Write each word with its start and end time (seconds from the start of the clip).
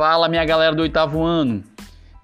Fala, 0.00 0.30
minha 0.30 0.46
galera 0.46 0.74
do 0.74 0.80
oitavo 0.80 1.22
ano. 1.22 1.62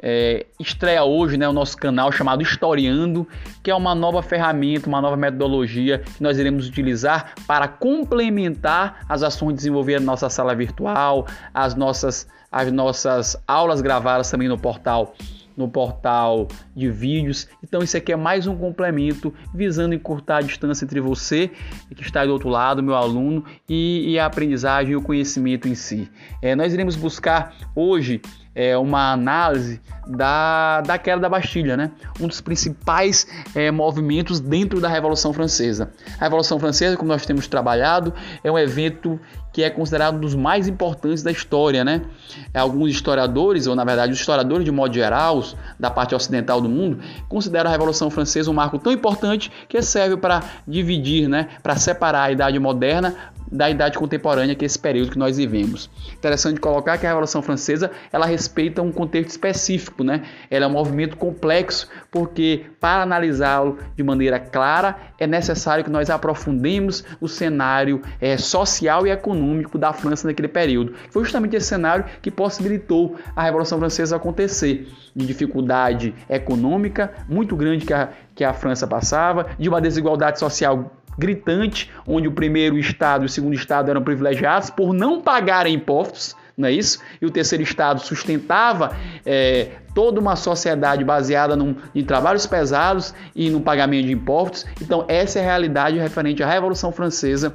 É, 0.02 0.46
estreia 0.58 1.04
hoje 1.04 1.36
né, 1.36 1.46
o 1.46 1.52
nosso 1.52 1.76
canal 1.76 2.10
chamado 2.10 2.42
Historiando, 2.42 3.28
que 3.62 3.70
é 3.70 3.74
uma 3.74 3.94
nova 3.94 4.22
ferramenta, 4.22 4.88
uma 4.88 4.98
nova 4.98 5.14
metodologia 5.14 5.98
que 5.98 6.22
nós 6.22 6.38
iremos 6.38 6.66
utilizar 6.66 7.34
para 7.46 7.68
complementar 7.68 9.04
as 9.06 9.22
ações 9.22 9.56
desenvolvidas 9.56 10.00
na 10.00 10.12
nossa 10.12 10.30
sala 10.30 10.54
virtual, 10.54 11.26
as 11.52 11.74
nossas, 11.74 12.26
as 12.50 12.72
nossas 12.72 13.36
aulas 13.46 13.82
gravadas 13.82 14.30
também 14.30 14.48
no 14.48 14.56
portal 14.56 15.14
no 15.56 15.68
portal 15.68 16.48
de 16.74 16.90
vídeos. 16.90 17.48
Então 17.62 17.82
isso 17.82 17.96
aqui 17.96 18.12
é 18.12 18.16
mais 18.16 18.46
um 18.46 18.56
complemento 18.56 19.32
visando 19.54 19.94
encurtar 19.94 20.38
a 20.38 20.42
distância 20.42 20.84
entre 20.84 21.00
você 21.00 21.50
que 21.94 22.02
está 22.02 22.24
do 22.24 22.32
outro 22.32 22.48
lado, 22.48 22.82
meu 22.82 22.94
aluno, 22.94 23.44
e, 23.68 24.12
e 24.12 24.18
a 24.18 24.26
aprendizagem 24.26 24.92
e 24.92 24.96
o 24.96 25.02
conhecimento 25.02 25.68
em 25.68 25.74
si. 25.74 26.10
É, 26.42 26.54
nós 26.54 26.74
iremos 26.74 26.96
buscar 26.96 27.54
hoje 27.74 28.20
é, 28.56 28.74
uma 28.78 29.12
análise 29.12 29.82
da, 30.06 30.80
da 30.80 30.96
queda 30.96 31.20
da 31.20 31.28
Bastilha, 31.28 31.76
né? 31.76 31.90
um 32.18 32.26
dos 32.26 32.40
principais 32.40 33.26
é, 33.54 33.70
movimentos 33.70 34.40
dentro 34.40 34.80
da 34.80 34.88
Revolução 34.88 35.30
Francesa. 35.30 35.90
A 36.18 36.24
Revolução 36.24 36.58
Francesa, 36.58 36.96
como 36.96 37.08
nós 37.08 37.26
temos 37.26 37.46
trabalhado, 37.46 38.14
é 38.42 38.50
um 38.50 38.58
evento 38.58 39.20
que 39.52 39.62
é 39.62 39.68
considerado 39.68 40.16
um 40.16 40.20
dos 40.20 40.34
mais 40.34 40.68
importantes 40.68 41.22
da 41.22 41.30
história. 41.30 41.84
Né? 41.84 42.02
Alguns 42.54 42.90
historiadores, 42.90 43.66
ou 43.66 43.74
na 43.74 43.84
verdade 43.84 44.12
os 44.12 44.18
historiadores 44.18 44.64
de 44.64 44.70
modo 44.70 44.94
geral, 44.94 45.44
da 45.78 45.90
parte 45.90 46.14
ocidental 46.14 46.60
do 46.60 46.68
mundo, 46.68 46.98
consideram 47.28 47.68
a 47.68 47.72
Revolução 47.72 48.08
Francesa 48.08 48.50
um 48.50 48.54
marco 48.54 48.78
tão 48.78 48.92
importante 48.92 49.52
que 49.68 49.82
serve 49.82 50.16
para 50.16 50.42
dividir, 50.66 51.28
né? 51.28 51.48
para 51.62 51.76
separar 51.76 52.24
a 52.24 52.32
Idade 52.32 52.58
Moderna 52.58 53.14
da 53.50 53.70
idade 53.70 53.98
contemporânea, 53.98 54.54
que 54.54 54.64
é 54.64 54.66
esse 54.66 54.78
período 54.78 55.10
que 55.10 55.18
nós 55.18 55.36
vivemos. 55.36 55.90
Interessante 56.12 56.60
colocar 56.60 56.98
que 56.98 57.06
a 57.06 57.08
Revolução 57.08 57.42
Francesa 57.42 57.90
ela 58.12 58.26
respeita 58.26 58.82
um 58.82 58.92
contexto 58.92 59.30
específico, 59.30 60.02
né? 60.02 60.22
Ela 60.50 60.64
é 60.66 60.68
um 60.68 60.72
movimento 60.72 61.16
complexo, 61.16 61.88
porque 62.10 62.66
para 62.80 63.02
analisá-lo 63.02 63.78
de 63.96 64.02
maneira 64.02 64.38
clara 64.38 64.96
é 65.18 65.26
necessário 65.26 65.84
que 65.84 65.90
nós 65.90 66.10
aprofundemos 66.10 67.04
o 67.20 67.28
cenário 67.28 68.02
é, 68.20 68.36
social 68.36 69.06
e 69.06 69.10
econômico 69.10 69.78
da 69.78 69.92
França 69.92 70.26
naquele 70.26 70.48
período. 70.48 70.94
Foi 71.10 71.24
justamente 71.24 71.56
esse 71.56 71.66
cenário 71.66 72.04
que 72.20 72.30
possibilitou 72.30 73.16
a 73.34 73.42
Revolução 73.42 73.78
Francesa 73.78 74.16
acontecer, 74.16 74.88
de 75.14 75.26
dificuldade 75.26 76.14
econômica 76.28 77.12
muito 77.28 77.56
grande 77.56 77.86
que 77.86 77.92
a, 77.94 78.10
que 78.34 78.44
a 78.44 78.52
França 78.52 78.86
passava, 78.86 79.46
de 79.58 79.68
uma 79.68 79.80
desigualdade 79.80 80.38
social 80.38 80.92
gritante, 81.18 81.90
onde 82.06 82.28
o 82.28 82.32
primeiro 82.32 82.78
estado 82.78 83.24
e 83.24 83.26
o 83.26 83.28
segundo 83.28 83.54
estado 83.54 83.90
eram 83.90 84.02
privilegiados 84.02 84.70
por 84.70 84.92
não 84.92 85.20
pagarem 85.20 85.74
impostos, 85.74 86.36
não 86.56 86.68
é 86.68 86.72
isso? 86.72 87.00
E 87.20 87.26
o 87.26 87.30
terceiro 87.30 87.62
estado 87.62 88.00
sustentava 88.00 88.96
é, 89.24 89.72
toda 89.94 90.18
uma 90.18 90.36
sociedade 90.36 91.04
baseada 91.04 91.54
num, 91.54 91.76
em 91.94 92.02
trabalhos 92.02 92.46
pesados 92.46 93.14
e 93.34 93.50
no 93.50 93.60
pagamento 93.60 94.06
de 94.06 94.12
impostos. 94.12 94.64
Então, 94.80 95.04
essa 95.06 95.38
é 95.38 95.42
a 95.42 95.44
realidade 95.44 95.98
referente 95.98 96.42
à 96.42 96.48
Revolução 96.48 96.90
Francesa 96.90 97.54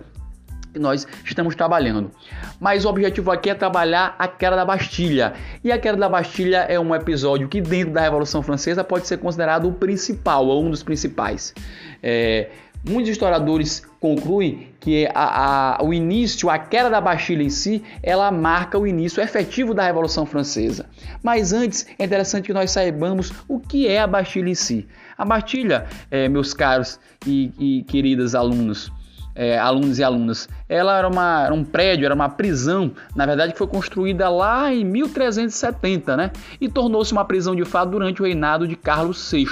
que 0.72 0.80
nós 0.80 1.08
estamos 1.26 1.56
trabalhando. 1.56 2.12
Mas 2.59 2.86
o 2.86 2.89
objetivo 2.89 3.32
aqui 3.32 3.50
é 3.50 3.54
trabalhar 3.54 4.16
a 4.17 4.28
queda 4.28 4.56
da 4.56 4.64
Bastilha. 4.64 5.34
E 5.64 5.72
a 5.72 5.78
queda 5.78 5.98
da 5.98 6.08
Bastilha 6.08 6.59
é 6.59 6.80
um 6.80 6.95
episódio 6.95 7.48
que, 7.48 7.59
dentro 7.59 7.94
da 7.94 8.02
Revolução 8.02 8.42
Francesa, 8.42 8.84
pode 8.84 9.08
ser 9.08 9.17
considerado 9.17 9.67
o 9.67 9.73
principal, 9.73 10.45
ou 10.48 10.64
um 10.64 10.70
dos 10.70 10.84
principais. 10.84 11.54
É, 12.02 12.50
Muitos 12.83 13.11
historiadores 13.11 13.83
concluem 13.99 14.69
que 14.79 15.07
a, 15.13 15.75
a, 15.77 15.83
o 15.83 15.93
início, 15.93 16.49
a 16.49 16.57
queda 16.57 16.89
da 16.89 16.99
Bastilha 16.99 17.43
em 17.43 17.49
si, 17.49 17.83
ela 18.01 18.31
marca 18.31 18.77
o 18.77 18.87
início 18.87 19.21
efetivo 19.21 19.73
da 19.73 19.85
Revolução 19.85 20.25
Francesa. 20.25 20.87
Mas 21.21 21.53
antes, 21.53 21.86
é 21.99 22.05
interessante 22.05 22.45
que 22.45 22.53
nós 22.53 22.71
saibamos 22.71 23.31
o 23.47 23.59
que 23.59 23.87
é 23.87 23.99
a 23.99 24.08
Bastilha 24.08 24.49
em 24.49 24.55
si. 24.55 24.87
A 25.15 25.23
Bastilha, 25.23 25.86
é, 26.09 26.27
meus 26.27 26.53
caros 26.53 26.99
e, 27.25 27.52
e 27.59 27.83
queridas 27.83 28.33
alunos, 28.33 28.91
é, 29.36 29.58
alunos 29.58 29.99
e 29.99 30.03
alunas. 30.03 30.47
Ela 30.67 30.97
era, 30.97 31.08
uma, 31.08 31.45
era 31.45 31.53
um 31.53 31.64
prédio, 31.64 32.05
era 32.05 32.15
uma 32.15 32.30
prisão, 32.30 32.92
na 33.15 33.25
verdade, 33.25 33.53
que 33.53 33.58
foi 33.58 33.67
construída 33.67 34.30
lá 34.30 34.73
em 34.73 34.83
1370, 34.83 36.17
né? 36.17 36.31
E 36.59 36.67
tornou-se 36.67 37.11
uma 37.11 37.25
prisão 37.25 37.55
de 37.55 37.65
fato 37.65 37.91
durante 37.91 38.21
o 38.21 38.25
reinado 38.25 38.67
de 38.67 38.75
Carlos 38.75 39.31
VI. 39.31 39.47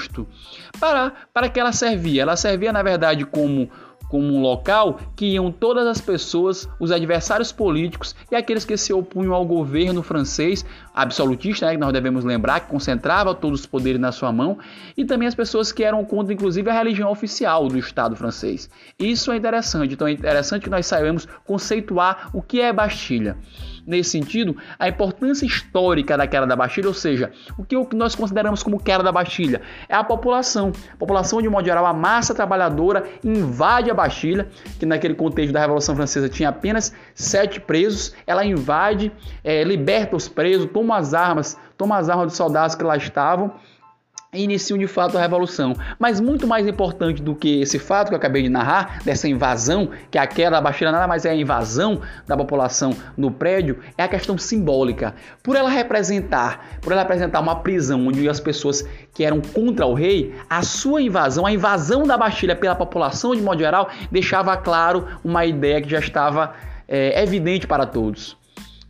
Para, 0.79 1.11
para 1.33 1.49
que 1.49 1.59
ela 1.59 1.71
servia? 1.71 2.21
Ela 2.21 2.35
servia, 2.35 2.71
na 2.71 2.83
verdade, 2.83 3.25
como 3.25 3.69
como 4.09 4.25
um 4.25 4.41
local 4.41 4.99
que 5.15 5.33
iam 5.33 5.51
todas 5.51 5.87
as 5.87 6.01
pessoas, 6.01 6.67
os 6.79 6.91
adversários 6.91 7.51
políticos 7.51 8.15
e 8.29 8.35
aqueles 8.35 8.65
que 8.65 8.75
se 8.75 8.91
opunham 8.91 9.33
ao 9.33 9.45
governo 9.45 10.03
francês, 10.03 10.65
absolutista, 10.93 11.67
né, 11.67 11.73
que 11.73 11.77
nós 11.77 11.93
devemos 11.93 12.25
lembrar, 12.25 12.59
que 12.61 12.67
concentrava 12.67 13.33
todos 13.33 13.61
os 13.61 13.65
poderes 13.65 14.01
na 14.01 14.11
sua 14.11 14.33
mão, 14.33 14.57
e 14.97 15.05
também 15.05 15.27
as 15.27 15.35
pessoas 15.35 15.71
que 15.71 15.83
eram 15.83 16.03
contra, 16.03 16.33
inclusive, 16.33 16.69
a 16.69 16.73
religião 16.73 17.11
oficial 17.11 17.67
do 17.67 17.77
Estado 17.77 18.15
francês. 18.15 18.69
Isso 18.97 19.31
é 19.31 19.37
interessante, 19.37 19.93
então 19.93 20.07
é 20.07 20.11
interessante 20.11 20.63
que 20.63 20.69
nós 20.69 20.85
saibamos 20.87 21.27
conceituar 21.45 22.29
o 22.33 22.41
que 22.41 22.59
é 22.59 22.73
Bastilha 22.73 23.37
nesse 23.89 24.11
sentido, 24.11 24.55
a 24.77 24.87
importância 24.87 25.45
histórica 25.45 26.15
da 26.15 26.27
queda 26.27 26.45
da 26.45 26.55
Bastilha, 26.55 26.87
ou 26.87 26.93
seja, 26.93 27.31
o 27.57 27.63
que 27.65 27.95
nós 27.95 28.15
consideramos 28.15 28.61
como 28.61 28.79
queda 28.79 29.03
da 29.03 29.11
Bastilha? 29.11 29.61
É 29.87 29.95
a 29.95 30.03
população. 30.03 30.71
A 30.93 30.97
população, 30.97 31.41
de 31.41 31.49
modo 31.49 31.65
geral, 31.65 31.85
a 31.85 31.93
massa 31.93 32.33
trabalhadora 32.33 33.03
invade 33.23 33.89
a 33.89 33.93
Bastilha, 33.93 34.47
que 34.79 34.85
naquele 34.85 35.15
contexto 35.15 35.51
da 35.51 35.59
Revolução 35.59 35.95
Francesa 35.95 36.29
tinha 36.29 36.49
apenas 36.49 36.93
sete 37.15 37.59
presos, 37.59 38.13
ela 38.27 38.45
invade, 38.45 39.11
é, 39.43 39.63
liberta 39.63 40.15
os 40.15 40.27
presos, 40.27 40.69
toma 40.71 40.97
as 40.97 41.13
armas, 41.13 41.57
toma 41.77 41.97
as 41.97 42.09
armas 42.09 42.27
dos 42.27 42.37
soldados 42.37 42.75
que 42.75 42.83
lá 42.83 42.95
estavam 42.95 43.53
iniciam 44.33 44.77
de 44.77 44.85
fato 44.85 45.17
a 45.17 45.21
revolução. 45.21 45.75
Mas 45.97 46.19
muito 46.19 46.45
mais 46.45 46.67
importante 46.67 47.21
do 47.21 47.35
que 47.35 47.61
esse 47.61 47.79
fato 47.79 48.09
que 48.09 48.13
eu 48.13 48.17
acabei 48.17 48.43
de 48.43 48.49
narrar, 48.49 49.01
dessa 49.03 49.27
invasão, 49.27 49.89
que 50.11 50.17
a 50.17 50.27
queda 50.27 50.51
da 50.51 50.61
Bastilha 50.61 50.91
nada 50.91 51.07
mais 51.07 51.25
é 51.25 51.31
a 51.31 51.35
invasão 51.35 52.01
da 52.27 52.37
população 52.37 52.95
no 53.17 53.31
prédio, 53.31 53.79
é 53.97 54.03
a 54.03 54.07
questão 54.07 54.37
simbólica. 54.37 55.15
Por 55.41 55.55
ela 55.55 55.69
representar, 55.69 56.79
por 56.81 56.91
ela 56.91 57.01
representar 57.01 57.39
uma 57.39 57.55
prisão 57.55 58.07
onde 58.07 58.27
as 58.29 58.39
pessoas 58.39 58.87
que 59.13 59.23
eram 59.23 59.41
contra 59.41 59.85
o 59.85 59.93
rei, 59.93 60.35
a 60.49 60.61
sua 60.61 61.01
invasão, 61.01 61.45
a 61.45 61.51
invasão 61.51 62.03
da 62.03 62.17
Bastilha 62.17 62.55
pela 62.55 62.75
população 62.75 63.35
de 63.35 63.41
modo 63.41 63.59
geral, 63.59 63.89
deixava 64.11 64.55
claro 64.57 65.07
uma 65.23 65.45
ideia 65.45 65.81
que 65.81 65.89
já 65.89 65.99
estava 65.99 66.53
é, 66.87 67.21
evidente 67.21 67.65
para 67.65 67.85
todos. 67.85 68.37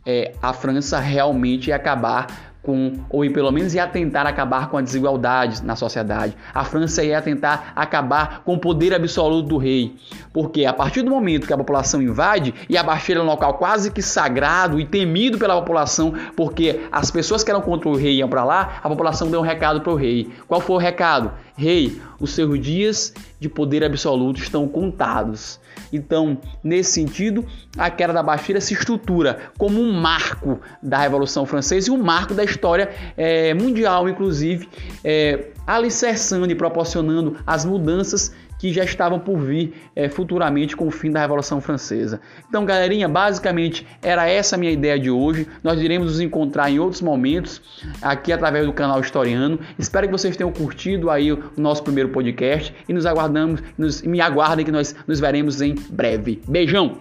É, 0.04 0.32
a 0.42 0.52
França 0.52 0.98
realmente 0.98 1.68
ia 1.68 1.76
acabar 1.76 2.49
com, 2.62 2.92
ou 3.08 3.28
pelo 3.30 3.50
menos 3.50 3.74
ia 3.74 3.86
tentar 3.86 4.26
acabar 4.26 4.68
com 4.68 4.76
a 4.76 4.82
desigualdade 4.82 5.64
na 5.64 5.76
sociedade. 5.76 6.36
A 6.52 6.64
França 6.64 7.02
ia 7.02 7.20
tentar 7.22 7.72
acabar 7.74 8.42
com 8.44 8.54
o 8.54 8.58
poder 8.58 8.94
absoluto 8.94 9.48
do 9.48 9.56
rei. 9.56 9.96
Porque 10.32 10.64
a 10.64 10.72
partir 10.72 11.02
do 11.02 11.10
momento 11.10 11.46
que 11.46 11.52
a 11.52 11.58
população 11.58 12.02
invade, 12.02 12.54
e 12.68 12.76
a 12.76 12.82
Bastilha 12.82 13.18
é 13.18 13.22
um 13.22 13.26
local 13.26 13.54
quase 13.54 13.90
que 13.90 14.02
sagrado 14.02 14.78
e 14.78 14.86
temido 14.86 15.38
pela 15.38 15.56
população, 15.56 16.14
porque 16.36 16.80
as 16.92 17.10
pessoas 17.10 17.42
que 17.42 17.50
eram 17.50 17.60
contra 17.60 17.88
o 17.88 17.96
rei 17.96 18.16
iam 18.16 18.28
para 18.28 18.44
lá, 18.44 18.80
a 18.82 18.88
população 18.88 19.30
deu 19.30 19.40
um 19.40 19.44
recado 19.44 19.80
para 19.80 19.92
o 19.92 19.96
rei. 19.96 20.30
Qual 20.46 20.60
foi 20.60 20.76
o 20.76 20.78
recado? 20.78 21.32
Rei, 21.60 22.00
os 22.18 22.30
seus 22.30 22.58
dias 22.58 23.12
de 23.38 23.46
poder 23.46 23.84
absoluto 23.84 24.40
estão 24.40 24.66
contados. 24.66 25.60
Então, 25.92 26.38
nesse 26.64 26.92
sentido, 26.92 27.44
a 27.76 27.90
queda 27.90 28.14
da 28.14 28.22
Bastilha 28.22 28.62
se 28.62 28.72
estrutura 28.72 29.52
como 29.58 29.78
um 29.78 29.92
marco 29.92 30.58
da 30.82 30.96
Revolução 30.96 31.44
Francesa 31.44 31.90
e 31.90 31.92
um 31.92 32.02
marco 32.02 32.32
da 32.32 32.42
história 32.42 32.90
é, 33.14 33.52
mundial, 33.52 34.08
inclusive, 34.08 34.70
é, 35.04 35.48
alicerçando 35.66 36.50
e 36.50 36.54
proporcionando 36.54 37.36
as 37.46 37.66
mudanças 37.66 38.32
que 38.60 38.70
já 38.74 38.84
estavam 38.84 39.18
por 39.18 39.38
vir 39.38 39.72
é, 39.96 40.10
futuramente 40.10 40.76
com 40.76 40.86
o 40.86 40.90
fim 40.90 41.10
da 41.10 41.18
Revolução 41.18 41.62
Francesa. 41.62 42.20
Então, 42.46 42.66
galerinha, 42.66 43.08
basicamente 43.08 43.86
era 44.02 44.28
essa 44.28 44.54
a 44.54 44.58
minha 44.58 44.70
ideia 44.70 44.98
de 44.98 45.10
hoje. 45.10 45.48
Nós 45.64 45.80
iremos 45.80 46.08
nos 46.08 46.20
encontrar 46.20 46.70
em 46.70 46.78
outros 46.78 47.00
momentos 47.00 47.62
aqui 48.02 48.30
através 48.30 48.66
do 48.66 48.72
canal 48.74 49.00
Historiano. 49.00 49.58
Espero 49.78 50.06
que 50.06 50.12
vocês 50.12 50.36
tenham 50.36 50.52
curtido 50.52 51.08
aí 51.08 51.32
o 51.32 51.50
nosso 51.56 51.82
primeiro 51.82 52.10
podcast 52.10 52.74
e 52.86 52.92
nos 52.92 53.06
aguardamos, 53.06 53.62
nos, 53.78 54.02
me 54.02 54.20
aguardem 54.20 54.64
que 54.64 54.70
nós 54.70 54.94
nos 55.06 55.18
veremos 55.18 55.62
em 55.62 55.74
breve. 55.74 56.42
Beijão! 56.46 56.98